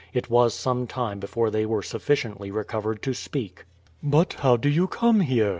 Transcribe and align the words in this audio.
It 0.15 0.31
was 0.31 0.55
some 0.55 0.87
time 0.87 1.19
before 1.19 1.51
they 1.51 1.63
were 1.63 1.83
sufficiently 1.83 2.49
recovered 2.49 3.03
to 3.03 3.13
speak. 3.13 3.65
"But 4.01 4.33
how 4.39 4.57
do 4.57 4.67
you 4.67 4.87
come 4.87 5.19
here?" 5.19 5.49